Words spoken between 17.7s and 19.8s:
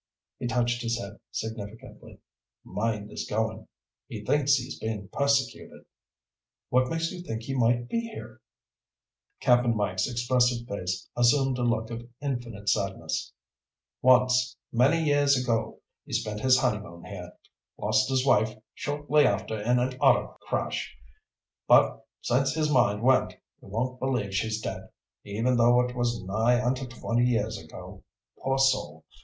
Lost his wife shortly after in